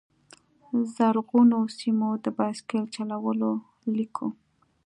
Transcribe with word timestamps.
زرغونو 0.95 1.59
سیمو، 1.77 2.09
د 2.23 2.25
بایسکل 2.37 2.83
چلولو 2.95 3.51
لیکو 3.97 4.27